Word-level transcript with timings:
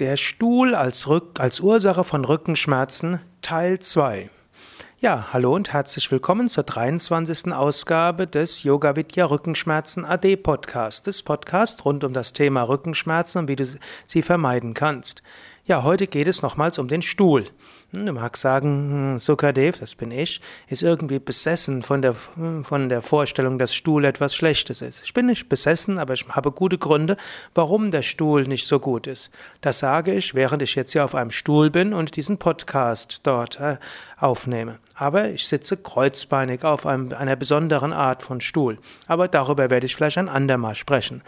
Der 0.00 0.16
Stuhl 0.16 0.74
als, 0.74 1.08
Rück 1.08 1.38
als 1.40 1.60
Ursache 1.60 2.04
von 2.04 2.24
Rückenschmerzen 2.24 3.20
Teil 3.42 3.80
2. 3.80 4.30
Ja, 4.98 5.28
hallo 5.34 5.54
und 5.54 5.74
herzlich 5.74 6.10
willkommen 6.10 6.48
zur 6.48 6.64
23. 6.64 7.52
Ausgabe 7.52 8.26
des 8.26 8.62
Yoga 8.62 8.96
Vidya 8.96 9.26
Rückenschmerzen 9.26 10.06
AD 10.06 10.36
Podcast, 10.36 11.06
des 11.06 11.22
Podcast 11.22 11.84
rund 11.84 12.02
um 12.02 12.14
das 12.14 12.32
Thema 12.32 12.62
Rückenschmerzen 12.62 13.42
und 13.42 13.48
wie 13.48 13.56
du 13.56 13.66
sie 14.06 14.22
vermeiden 14.22 14.72
kannst. 14.72 15.22
Ja, 15.66 15.82
heute 15.82 16.06
geht 16.06 16.26
es 16.26 16.42
nochmals 16.42 16.78
um 16.78 16.88
den 16.88 17.02
Stuhl. 17.02 17.44
Hm, 17.92 18.06
du 18.06 18.12
magst 18.12 18.42
sagen, 18.42 18.90
hm, 18.90 19.18
Sukadev, 19.18 19.78
das 19.78 19.94
bin 19.94 20.10
ich, 20.10 20.40
ist 20.68 20.82
irgendwie 20.82 21.18
besessen 21.18 21.82
von 21.82 22.00
der, 22.02 22.14
hm, 22.34 22.64
von 22.64 22.88
der 22.88 23.02
Vorstellung, 23.02 23.58
dass 23.58 23.74
Stuhl 23.74 24.04
etwas 24.04 24.34
Schlechtes 24.34 24.80
ist. 24.80 25.02
Ich 25.04 25.12
bin 25.12 25.26
nicht 25.26 25.48
besessen, 25.48 25.98
aber 25.98 26.14
ich 26.14 26.26
habe 26.28 26.50
gute 26.50 26.78
Gründe, 26.78 27.16
warum 27.54 27.90
der 27.90 28.02
Stuhl 28.02 28.44
nicht 28.44 28.66
so 28.66 28.80
gut 28.80 29.06
ist. 29.06 29.30
Das 29.60 29.80
sage 29.80 30.14
ich, 30.14 30.34
während 30.34 30.62
ich 30.62 30.74
jetzt 30.74 30.92
hier 30.92 31.04
auf 31.04 31.14
einem 31.14 31.30
Stuhl 31.30 31.70
bin 31.70 31.92
und 31.92 32.16
diesen 32.16 32.38
Podcast 32.38 33.20
dort 33.24 33.60
äh, 33.60 33.76
aufnehme. 34.18 34.78
Aber 34.94 35.30
ich 35.30 35.48
sitze 35.48 35.78
kreuzbeinig 35.78 36.62
auf 36.62 36.84
einem, 36.84 37.12
einer 37.12 37.34
besonderen 37.34 37.92
Art 37.92 38.22
von 38.22 38.40
Stuhl. 38.40 38.78
Aber 39.06 39.28
darüber 39.28 39.70
werde 39.70 39.86
ich 39.86 39.96
vielleicht 39.96 40.18
ein 40.18 40.28
andermal 40.28 40.74
sprechen. 40.74 41.22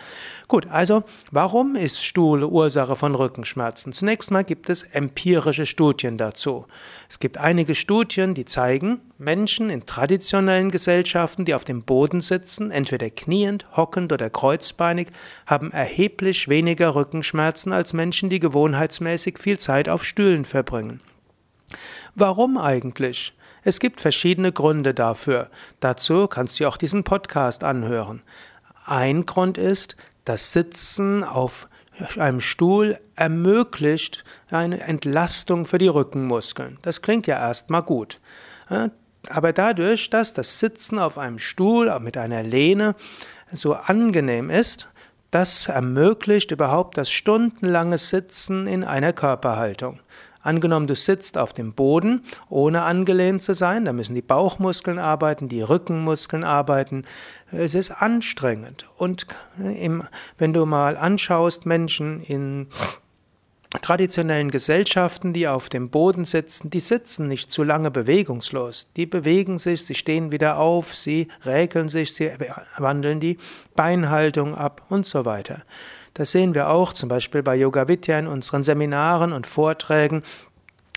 Gut, 0.46 0.66
also 0.68 1.02
warum 1.30 1.74
ist 1.74 2.04
Stuhl 2.04 2.44
Ursache 2.44 2.96
von 2.96 3.14
Rückenschmerzen? 3.14 3.94
Zunächst 3.94 4.21
mal 4.30 4.44
gibt 4.44 4.70
es 4.70 4.82
empirische 4.82 5.66
Studien 5.66 6.16
dazu. 6.16 6.66
Es 7.08 7.18
gibt 7.18 7.38
einige 7.38 7.74
Studien, 7.74 8.34
die 8.34 8.44
zeigen, 8.44 9.00
Menschen 9.18 9.70
in 9.70 9.86
traditionellen 9.86 10.70
Gesellschaften, 10.70 11.44
die 11.44 11.54
auf 11.54 11.64
dem 11.64 11.82
Boden 11.82 12.20
sitzen, 12.20 12.70
entweder 12.70 13.10
kniend, 13.10 13.66
hockend 13.76 14.12
oder 14.12 14.30
kreuzbeinig, 14.30 15.08
haben 15.46 15.72
erheblich 15.72 16.48
weniger 16.48 16.94
Rückenschmerzen 16.94 17.72
als 17.72 17.92
Menschen, 17.92 18.30
die 18.30 18.38
gewohnheitsmäßig 18.38 19.38
viel 19.38 19.58
Zeit 19.58 19.88
auf 19.88 20.04
Stühlen 20.04 20.44
verbringen. 20.44 21.00
Warum 22.14 22.58
eigentlich? 22.58 23.34
Es 23.64 23.80
gibt 23.80 24.00
verschiedene 24.00 24.52
Gründe 24.52 24.92
dafür. 24.92 25.50
Dazu 25.80 26.26
kannst 26.26 26.58
du 26.58 26.66
auch 26.66 26.76
diesen 26.76 27.04
Podcast 27.04 27.62
anhören. 27.64 28.22
Ein 28.84 29.24
Grund 29.24 29.56
ist, 29.56 29.96
das 30.24 30.52
Sitzen 30.52 31.24
auf 31.24 31.68
einem 32.16 32.40
Stuhl 32.40 32.98
ermöglicht 33.16 34.24
eine 34.50 34.80
Entlastung 34.80 35.66
für 35.66 35.78
die 35.78 35.88
Rückenmuskeln. 35.88 36.78
Das 36.82 37.02
klingt 37.02 37.26
ja 37.26 37.38
erstmal 37.38 37.82
gut. 37.82 38.18
Aber 39.28 39.52
dadurch, 39.52 40.10
dass 40.10 40.32
das 40.32 40.58
Sitzen 40.58 40.98
auf 40.98 41.18
einem 41.18 41.38
Stuhl 41.38 41.96
mit 42.00 42.16
einer 42.16 42.42
Lehne 42.42 42.94
so 43.52 43.74
angenehm 43.74 44.50
ist, 44.50 44.88
das 45.30 45.68
ermöglicht 45.68 46.50
überhaupt 46.50 46.98
das 46.98 47.10
stundenlange 47.10 47.98
Sitzen 47.98 48.66
in 48.66 48.84
einer 48.84 49.12
Körperhaltung. 49.12 50.00
Angenommen, 50.42 50.88
du 50.88 50.96
sitzt 50.96 51.38
auf 51.38 51.52
dem 51.52 51.72
Boden, 51.72 52.22
ohne 52.48 52.82
angelehnt 52.82 53.42
zu 53.42 53.54
sein, 53.54 53.84
da 53.84 53.92
müssen 53.92 54.14
die 54.14 54.22
Bauchmuskeln 54.22 54.98
arbeiten, 54.98 55.48
die 55.48 55.62
Rückenmuskeln 55.62 56.42
arbeiten. 56.42 57.04
Es 57.52 57.74
ist 57.76 57.92
anstrengend. 57.92 58.86
Und 58.96 59.26
im, 59.58 60.02
wenn 60.38 60.52
du 60.52 60.66
mal 60.66 60.96
anschaust, 60.96 61.64
Menschen 61.64 62.22
in 62.22 62.66
traditionellen 63.80 64.50
Gesellschaften, 64.50 65.32
die 65.32 65.48
auf 65.48 65.68
dem 65.68 65.88
Boden 65.88 66.24
sitzen, 66.24 66.70
die 66.70 66.80
sitzen 66.80 67.28
nicht 67.28 67.50
zu 67.50 67.62
lange 67.62 67.90
bewegungslos. 67.90 68.88
Die 68.96 69.06
bewegen 69.06 69.58
sich, 69.58 69.84
sie 69.84 69.94
stehen 69.94 70.30
wieder 70.30 70.58
auf, 70.58 70.94
sie 70.94 71.28
räkeln 71.44 71.88
sich, 71.88 72.12
sie 72.12 72.30
wandeln 72.76 73.20
die 73.20 73.38
Beinhaltung 73.74 74.54
ab 74.54 74.82
und 74.88 75.06
so 75.06 75.24
weiter. 75.24 75.62
Das 76.14 76.30
sehen 76.30 76.54
wir 76.54 76.68
auch 76.68 76.92
zum 76.92 77.08
Beispiel 77.08 77.42
bei 77.42 77.56
Yoga 77.56 77.88
Vidya 77.88 78.18
in 78.18 78.26
unseren 78.26 78.62
Seminaren 78.62 79.32
und 79.32 79.46
Vorträgen, 79.46 80.22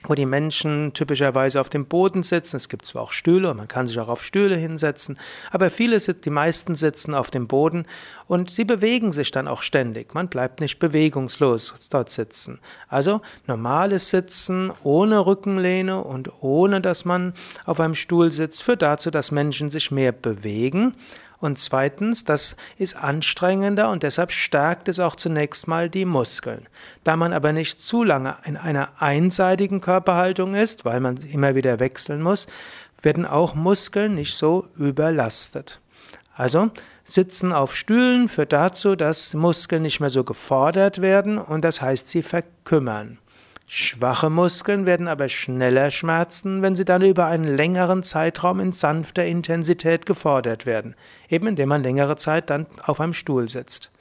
wo 0.07 0.15
die 0.15 0.25
Menschen 0.25 0.93
typischerweise 0.93 1.59
auf 1.61 1.69
dem 1.69 1.85
Boden 1.85 2.23
sitzen. 2.23 2.57
Es 2.57 2.69
gibt 2.69 2.85
zwar 2.85 3.03
auch 3.03 3.11
Stühle 3.11 3.51
und 3.51 3.57
man 3.57 3.67
kann 3.67 3.87
sich 3.87 3.99
auch 3.99 4.07
auf 4.07 4.23
Stühle 4.23 4.55
hinsetzen, 4.55 5.17
aber 5.51 5.69
viele, 5.69 5.99
die 5.99 6.29
meisten 6.29 6.75
sitzen 6.75 7.13
auf 7.13 7.31
dem 7.31 7.47
Boden 7.47 7.85
und 8.27 8.49
sie 8.49 8.65
bewegen 8.65 9.11
sich 9.11 9.31
dann 9.31 9.47
auch 9.47 9.61
ständig. 9.61 10.13
Man 10.13 10.27
bleibt 10.27 10.61
nicht 10.61 10.79
bewegungslos 10.79 11.73
dort 11.89 12.09
sitzen. 12.09 12.59
Also 12.87 13.21
normales 13.47 14.09
Sitzen 14.09 14.71
ohne 14.83 15.25
Rückenlehne 15.25 16.03
und 16.03 16.31
ohne, 16.41 16.81
dass 16.81 17.05
man 17.05 17.33
auf 17.65 17.79
einem 17.79 17.95
Stuhl 17.95 18.31
sitzt, 18.31 18.63
führt 18.63 18.81
dazu, 18.81 19.11
dass 19.11 19.31
Menschen 19.31 19.69
sich 19.69 19.91
mehr 19.91 20.11
bewegen 20.11 20.93
und 21.39 21.59
zweitens, 21.59 22.23
das 22.23 22.55
ist 22.77 22.95
anstrengender 22.95 23.89
und 23.89 24.03
deshalb 24.03 24.31
stärkt 24.31 24.87
es 24.87 24.99
auch 24.99 25.15
zunächst 25.15 25.67
mal 25.67 25.89
die 25.89 26.05
Muskeln. 26.05 26.67
Da 27.03 27.15
man 27.15 27.33
aber 27.33 27.53
nicht 27.53 27.81
zu 27.81 28.03
lange 28.03 28.37
in 28.45 28.57
einer 28.57 29.01
einseitigen 29.01 29.81
Körperhaltung 29.81 30.55
ist, 30.55 30.85
weil 30.85 30.99
man 30.99 31.17
immer 31.17 31.55
wieder 31.55 31.79
wechseln 31.79 32.21
muss, 32.21 32.47
werden 33.01 33.25
auch 33.25 33.53
Muskeln 33.55 34.15
nicht 34.15 34.35
so 34.35 34.67
überlastet. 34.77 35.79
Also, 36.33 36.71
Sitzen 37.07 37.53
auf 37.53 37.75
Stühlen 37.75 38.29
führt 38.29 38.51
dazu, 38.51 38.95
dass 38.95 39.35
Muskeln 39.35 39.83
nicht 39.83 39.99
mehr 39.99 40.09
so 40.09 40.23
gefordert 40.23 41.01
werden 41.01 41.37
und 41.37 41.63
das 41.63 41.79
heißt, 41.79 42.07
sie 42.07 42.23
verkümmern. 42.23 43.19
Schwache 43.67 44.29
Muskeln 44.29 44.85
werden 44.85 45.07
aber 45.07 45.27
schneller 45.27 45.89
schmerzen, 45.89 46.61
wenn 46.61 46.75
sie 46.75 46.85
dann 46.85 47.01
über 47.01 47.25
einen 47.25 47.55
längeren 47.55 48.03
Zeitraum 48.03 48.59
in 48.59 48.71
sanfter 48.71 49.25
Intensität 49.25 50.05
gefordert 50.05 50.65
werden, 50.65 50.95
eben 51.29 51.47
indem 51.47 51.69
man 51.69 51.81
längere 51.83 52.15
Zeit 52.15 52.51
dann 52.51 52.67
auf 52.83 52.99
einem 52.99 53.13
Stuhl 53.13 53.49
sitzt. 53.49 53.91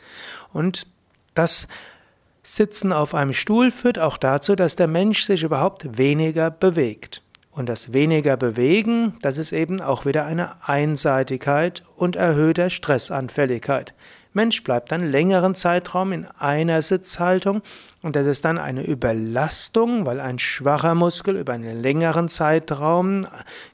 Und 0.53 0.87
das 1.35 1.67
Sitzen 2.43 2.93
auf 2.93 3.15
einem 3.15 3.33
Stuhl 3.33 3.71
führt 3.71 3.99
auch 3.99 4.19
dazu, 4.19 4.55
dass 4.55 4.77
der 4.77 4.87
Mensch 4.87 5.25
sich 5.25 5.43
überhaupt 5.43 5.97
weniger 5.97 6.51
bewegt. 6.51 7.23
Und 7.51 7.69
das 7.69 7.93
weniger 7.95 8.37
bewegen, 8.37 9.15
das 9.23 9.39
ist 9.39 9.53
eben 9.53 9.81
auch 9.81 10.05
wieder 10.05 10.27
eine 10.27 10.69
Einseitigkeit 10.69 11.85
und 11.97 12.17
erhöhter 12.17 12.69
Stressanfälligkeit. 12.69 13.95
Mensch 14.35 14.65
bleibt 14.65 14.91
dann 14.91 15.11
längeren 15.11 15.55
Zeitraum 15.55 16.13
in 16.13 16.27
einer 16.27 16.83
Sitzhaltung 16.83 17.63
und 18.03 18.17
das 18.17 18.27
ist 18.27 18.45
dann 18.45 18.59
eine 18.59 18.85
Überlastung, 18.85 20.07
weil 20.07 20.21
ein 20.21 20.39
schwacher 20.39 20.95
Muskel 20.95 21.37
über 21.37 21.53
einen 21.53 21.81
längeren 21.81 22.29
Zeitraum 22.29 23.27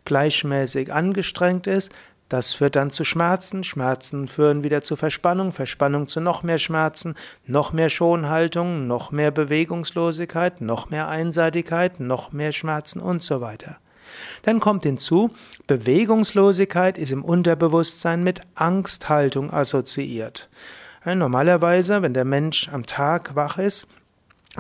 gleichmäßig 0.05 0.93
angestrengt 0.93 1.67
ist. 1.67 1.93
Das 2.29 2.55
führt 2.55 2.77
dann 2.77 2.91
zu 2.91 3.05
Schmerzen, 3.05 3.65
Schmerzen 3.65 4.29
führen 4.29 4.63
wieder 4.63 4.83
zu 4.83 4.95
Verspannung, 4.95 5.51
Verspannung 5.51 6.07
zu 6.07 6.21
noch 6.21 6.45
mehr 6.45 6.59
Schmerzen, 6.59 7.15
noch 7.47 7.73
mehr 7.73 7.89
Schonhaltung, 7.89 8.87
noch 8.87 9.11
mehr 9.11 9.33
Bewegungslosigkeit, 9.33 10.61
noch 10.61 10.91
mehr 10.91 11.09
Einseitigkeit, 11.09 11.99
noch 11.99 12.33
mehr 12.33 12.53
Schmerzen 12.53 13.01
und 13.01 13.23
so 13.23 13.41
weiter. 13.41 13.79
Dann 14.43 14.61
kommt 14.61 14.85
hinzu, 14.85 15.31
Bewegungslosigkeit 15.67 16.99
ist 16.99 17.13
im 17.13 17.25
Unterbewusstsein 17.25 18.23
mit 18.23 18.41
Angsthaltung 18.55 19.53
assoziiert. 19.53 20.49
Normalerweise, 21.05 22.03
wenn 22.03 22.15
der 22.15 22.25
Mensch 22.25 22.69
am 22.69 22.85
Tag 22.85 23.35
wach 23.35 23.59
ist, 23.59 23.89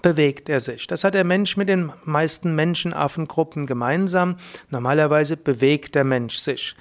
bewegt 0.02 0.48
er 0.48 0.60
sich. 0.60 0.86
Das 0.86 1.04
hat 1.04 1.14
der 1.14 1.24
Mensch 1.24 1.56
mit 1.56 1.68
den 1.68 1.92
meisten 2.04 2.54
Menschenaffengruppen 2.54 3.66
gemeinsam. 3.66 4.36
Normalerweise 4.70 5.36
bewegt 5.36 5.94
der 5.94 6.04
Mensch 6.04 6.36
sich. 6.36 6.76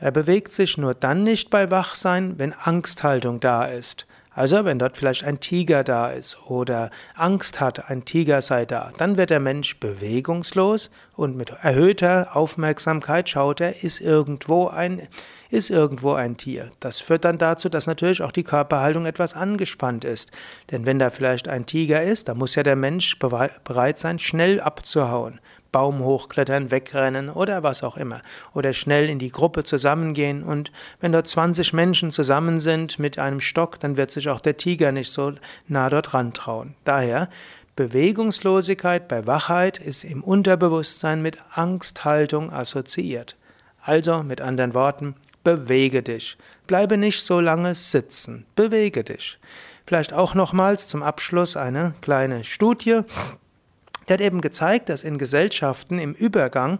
Er 0.00 0.10
bewegt 0.10 0.52
sich 0.52 0.78
nur 0.78 0.94
dann 0.94 1.24
nicht 1.24 1.50
bei 1.50 1.70
Wachsein, 1.70 2.38
wenn 2.38 2.52
Angsthaltung 2.52 3.40
da 3.40 3.64
ist. 3.64 4.06
Also 4.34 4.64
wenn 4.64 4.78
dort 4.78 4.96
vielleicht 4.96 5.24
ein 5.24 5.38
Tiger 5.38 5.84
da 5.84 6.08
ist 6.08 6.38
oder 6.46 6.90
Angst 7.14 7.60
hat, 7.60 7.88
ein 7.88 8.04
Tiger 8.04 8.40
sei 8.42 8.66
da, 8.66 8.92
dann 8.98 9.16
wird 9.16 9.30
der 9.30 9.40
Mensch 9.40 9.78
bewegungslos 9.78 10.90
und 11.14 11.36
mit 11.36 11.50
erhöhter 11.50 12.36
Aufmerksamkeit 12.36 13.28
schaut 13.28 13.60
er, 13.60 13.84
ist 13.84 14.00
irgendwo 14.00 14.66
ein, 14.66 15.06
ist 15.50 15.70
irgendwo 15.70 16.14
ein 16.14 16.36
Tier. 16.36 16.72
Das 16.80 17.00
führt 17.00 17.24
dann 17.24 17.38
dazu, 17.38 17.68
dass 17.68 17.86
natürlich 17.86 18.22
auch 18.22 18.32
die 18.32 18.42
Körperhaltung 18.42 19.06
etwas 19.06 19.34
angespannt 19.34 20.04
ist. 20.04 20.32
Denn 20.72 20.84
wenn 20.84 20.98
da 20.98 21.10
vielleicht 21.10 21.46
ein 21.48 21.66
Tiger 21.66 22.02
ist, 22.02 22.28
dann 22.28 22.38
muss 22.38 22.56
ja 22.56 22.64
der 22.64 22.76
Mensch 22.76 23.18
bereit 23.18 23.98
sein, 23.98 24.18
schnell 24.18 24.60
abzuhauen. 24.60 25.40
Baum 25.74 26.04
hochklettern, 26.04 26.70
wegrennen 26.70 27.28
oder 27.28 27.64
was 27.64 27.82
auch 27.82 27.96
immer. 27.96 28.22
Oder 28.52 28.72
schnell 28.72 29.10
in 29.10 29.18
die 29.18 29.32
Gruppe 29.32 29.64
zusammengehen. 29.64 30.44
Und 30.44 30.70
wenn 31.00 31.10
dort 31.10 31.26
20 31.26 31.72
Menschen 31.72 32.12
zusammen 32.12 32.60
sind 32.60 33.00
mit 33.00 33.18
einem 33.18 33.40
Stock, 33.40 33.80
dann 33.80 33.96
wird 33.96 34.12
sich 34.12 34.28
auch 34.28 34.40
der 34.40 34.56
Tiger 34.56 34.92
nicht 34.92 35.10
so 35.10 35.32
nah 35.66 35.90
dort 35.90 36.14
rantrauen. 36.14 36.76
Daher 36.84 37.28
Bewegungslosigkeit 37.74 39.08
bei 39.08 39.26
Wachheit 39.26 39.80
ist 39.80 40.04
im 40.04 40.22
Unterbewusstsein 40.22 41.20
mit 41.22 41.38
Angsthaltung 41.50 42.52
assoziiert. 42.52 43.34
Also 43.80 44.22
mit 44.22 44.40
anderen 44.40 44.74
Worten, 44.74 45.16
bewege 45.42 46.04
dich. 46.04 46.38
Bleibe 46.68 46.96
nicht 46.96 47.20
so 47.20 47.40
lange 47.40 47.74
sitzen. 47.74 48.46
Bewege 48.54 49.02
dich. 49.02 49.40
Vielleicht 49.88 50.12
auch 50.12 50.36
nochmals 50.36 50.86
zum 50.86 51.02
Abschluss 51.02 51.56
eine 51.56 51.94
kleine 52.00 52.44
Studie. 52.44 53.00
Der 54.08 54.14
hat 54.14 54.20
eben 54.20 54.40
gezeigt, 54.40 54.88
dass 54.88 55.02
in 55.02 55.18
Gesellschaften 55.18 55.98
im 55.98 56.12
Übergang 56.12 56.78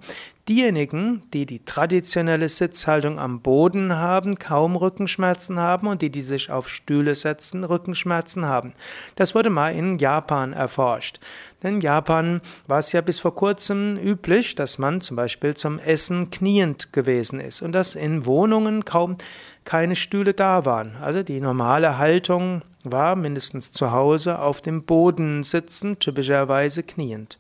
diejenigen, 0.49 1.23
die 1.33 1.47
die 1.47 1.65
traditionelle 1.65 2.49
Sitzhaltung 2.49 3.19
am 3.19 3.41
Boden 3.41 3.97
haben, 3.97 4.39
kaum 4.39 4.77
Rückenschmerzen 4.77 5.59
haben 5.59 5.87
und 5.87 6.03
die, 6.03 6.11
die 6.11 6.23
sich 6.23 6.51
auf 6.51 6.69
Stühle 6.69 7.15
setzen, 7.15 7.65
Rückenschmerzen 7.65 8.47
haben. 8.47 8.75
Das 9.17 9.35
wurde 9.35 9.51
mal 9.51 9.75
in 9.75 9.99
Japan 9.99 10.53
erforscht. 10.53 11.21
Denn 11.63 11.77
in 11.77 11.81
Japan 11.81 12.41
war 12.67 12.79
es 12.79 12.93
ja 12.93 13.01
bis 13.01 13.21
vor 13.21 13.35
kurzem 13.35 13.97
üblich, 13.97 14.55
dass 14.55 14.79
man 14.79 15.01
zum 15.01 15.17
Beispiel 15.17 15.55
zum 15.55 15.79
Essen 15.79 16.31
kniend 16.31 16.93
gewesen 16.93 17.41
ist 17.41 17.63
und 17.63 17.73
dass 17.73 17.95
in 17.95 18.27
Wohnungen 18.27 18.85
kaum 18.85 19.17
keine 19.65 19.97
Stühle 19.97 20.35
da 20.35 20.67
waren. 20.67 20.97
Also 21.01 21.23
die 21.23 21.41
normale 21.41 21.97
Haltung 21.97 22.63
war 22.85 23.17
mindestens 23.17 23.73
zu 23.73 23.93
Hause 23.93 24.39
auf 24.39 24.61
dem 24.61 24.85
Boden 24.85 25.43
sitzend, 25.43 26.01
typischerweise 26.01 26.83
kniend. 26.83 27.39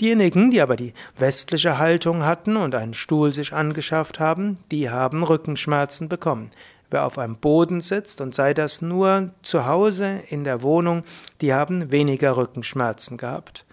Diejenigen, 0.00 0.50
die 0.50 0.60
aber 0.60 0.76
die 0.76 0.92
westliche 1.18 1.78
Haltung 1.78 2.24
hatten 2.24 2.41
und 2.46 2.74
einen 2.74 2.94
Stuhl 2.94 3.32
sich 3.32 3.52
angeschafft 3.52 4.20
haben, 4.20 4.58
die 4.70 4.90
haben 4.90 5.22
Rückenschmerzen 5.22 6.08
bekommen. 6.08 6.50
Wer 6.90 7.06
auf 7.06 7.18
einem 7.18 7.36
Boden 7.36 7.80
sitzt 7.80 8.20
und 8.20 8.34
sei 8.34 8.52
das 8.52 8.82
nur 8.82 9.30
zu 9.42 9.66
Hause 9.66 10.20
in 10.28 10.44
der 10.44 10.62
Wohnung, 10.62 11.04
die 11.40 11.54
haben 11.54 11.90
weniger 11.90 12.36
Rückenschmerzen 12.36 13.16
gehabt. 13.16 13.64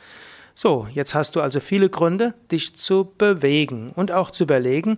So, 0.56 0.88
jetzt 0.92 1.16
hast 1.16 1.36
du 1.36 1.42
also 1.42 1.60
viele 1.60 1.90
Gründe, 1.90 2.34
dich 2.52 2.76
zu 2.76 3.12
bewegen 3.18 3.92
und 3.96 4.12
auch 4.12 4.32
zu 4.32 4.44
überlegen, 4.44 4.98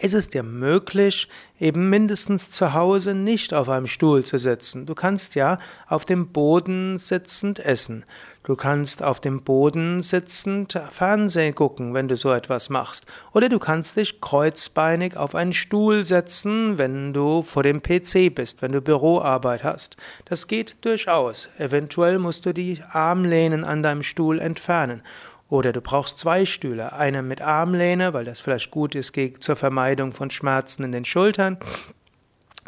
ist 0.00 0.14
es 0.14 0.28
dir 0.28 0.42
möglich, 0.42 1.28
eben 1.58 1.90
mindestens 1.90 2.50
zu 2.50 2.74
Hause 2.74 3.14
nicht 3.14 3.52
auf 3.52 3.68
einem 3.68 3.86
Stuhl 3.86 4.24
zu 4.24 4.38
sitzen. 4.38 4.86
Du 4.86 4.94
kannst 4.94 5.34
ja 5.34 5.58
auf 5.88 6.04
dem 6.04 6.28
Boden 6.28 6.98
sitzend 6.98 7.58
essen. 7.58 8.04
Du 8.48 8.56
kannst 8.56 9.02
auf 9.02 9.20
dem 9.20 9.42
Boden 9.42 10.02
sitzend 10.02 10.80
Fernsehen 10.90 11.54
gucken, 11.54 11.92
wenn 11.92 12.08
du 12.08 12.16
so 12.16 12.32
etwas 12.32 12.70
machst. 12.70 13.04
Oder 13.34 13.50
du 13.50 13.58
kannst 13.58 13.98
dich 13.98 14.22
kreuzbeinig 14.22 15.18
auf 15.18 15.34
einen 15.34 15.52
Stuhl 15.52 16.02
setzen, 16.02 16.78
wenn 16.78 17.12
du 17.12 17.42
vor 17.42 17.62
dem 17.62 17.82
PC 17.82 18.34
bist, 18.34 18.62
wenn 18.62 18.72
du 18.72 18.80
Büroarbeit 18.80 19.64
hast. 19.64 19.98
Das 20.24 20.46
geht 20.46 20.82
durchaus. 20.86 21.50
Eventuell 21.58 22.18
musst 22.18 22.46
du 22.46 22.54
die 22.54 22.82
Armlehnen 22.90 23.64
an 23.64 23.82
deinem 23.82 24.02
Stuhl 24.02 24.38
entfernen. 24.38 25.02
Oder 25.50 25.74
du 25.74 25.82
brauchst 25.82 26.18
zwei 26.18 26.46
Stühle, 26.46 26.94
einen 26.94 27.28
mit 27.28 27.42
Armlehne, 27.42 28.14
weil 28.14 28.24
das 28.24 28.40
vielleicht 28.40 28.70
gut 28.70 28.94
ist 28.94 29.14
zur 29.40 29.56
Vermeidung 29.56 30.12
von 30.12 30.30
Schmerzen 30.30 30.84
in 30.84 30.92
den 30.92 31.04
Schultern, 31.04 31.58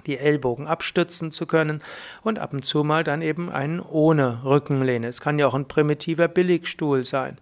die 0.07 0.19
Ellbogen 0.19 0.67
abstützen 0.67 1.33
zu 1.33 1.47
können 1.47 1.83
und 2.23 2.39
ab 2.39 2.53
und 2.53 2.65
zu 2.65 2.85
mal 2.85 3.05
dann 3.05 3.23
eben 3.23 3.51
einen 3.51 3.81
ohne 3.81 4.45
Rückenlehne. 4.45 5.09
Es 5.09 5.21
kann 5.21 5.39
ja 5.39 5.47
auch 5.47 5.55
ein 5.55 5.69
primitiver 5.69 6.29
Billigstuhl 6.29 7.05
sein. 7.05 7.39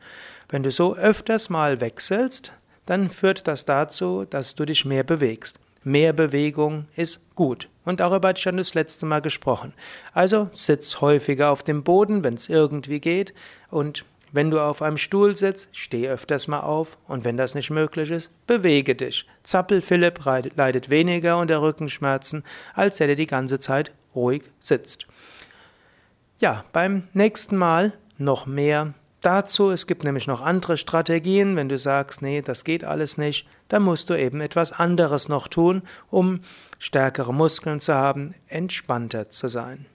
Wenn 0.48 0.62
du 0.62 0.70
so 0.70 0.96
öfters 0.96 1.50
mal 1.50 1.80
wechselst, 1.80 2.52
dann 2.86 3.10
führt 3.10 3.46
das 3.46 3.64
dazu, 3.64 4.24
dass 4.28 4.54
du 4.54 4.64
dich 4.64 4.84
mehr 4.84 5.04
bewegst. 5.04 5.58
Mehr 5.84 6.12
Bewegung 6.12 6.86
ist 6.96 7.20
gut. 7.34 7.68
Und 7.84 8.00
darüber 8.00 8.28
hatte 8.28 8.38
ich 8.38 8.42
schon 8.42 8.56
das 8.56 8.74
letzte 8.74 9.06
Mal 9.06 9.20
gesprochen. 9.20 9.72
Also 10.12 10.48
sitz 10.52 11.00
häufiger 11.00 11.50
auf 11.50 11.62
dem 11.62 11.82
Boden, 11.82 12.24
wenn 12.24 12.34
es 12.34 12.48
irgendwie 12.48 13.00
geht, 13.00 13.32
und 13.70 14.04
wenn 14.32 14.50
du 14.50 14.60
auf 14.60 14.82
einem 14.82 14.98
Stuhl 14.98 15.36
sitzt, 15.36 15.68
steh 15.72 16.08
öfters 16.08 16.48
mal 16.48 16.60
auf 16.60 16.98
und 17.06 17.24
wenn 17.24 17.36
das 17.36 17.54
nicht 17.54 17.70
möglich 17.70 18.10
ist, 18.10 18.30
bewege 18.46 18.94
dich. 18.94 19.26
Zappel 19.42 19.80
Philipp 19.80 20.20
leidet 20.56 20.90
weniger 20.90 21.38
unter 21.38 21.62
Rückenschmerzen, 21.62 22.44
als 22.74 22.98
der, 22.98 23.08
der 23.08 23.16
die 23.16 23.26
ganze 23.26 23.58
Zeit 23.58 23.92
ruhig 24.14 24.42
sitzt. 24.60 25.06
Ja, 26.38 26.64
beim 26.72 27.08
nächsten 27.14 27.56
Mal 27.56 27.92
noch 28.16 28.46
mehr 28.46 28.94
dazu. 29.20 29.70
Es 29.70 29.86
gibt 29.86 30.04
nämlich 30.04 30.26
noch 30.26 30.40
andere 30.40 30.76
Strategien. 30.76 31.56
Wenn 31.56 31.68
du 31.68 31.78
sagst, 31.78 32.22
nee, 32.22 32.42
das 32.42 32.64
geht 32.64 32.84
alles 32.84 33.18
nicht, 33.18 33.46
dann 33.68 33.82
musst 33.82 34.10
du 34.10 34.14
eben 34.14 34.40
etwas 34.40 34.72
anderes 34.72 35.28
noch 35.28 35.48
tun, 35.48 35.82
um 36.10 36.40
stärkere 36.78 37.34
Muskeln 37.34 37.80
zu 37.80 37.94
haben, 37.94 38.34
entspannter 38.46 39.28
zu 39.28 39.48
sein. 39.48 39.86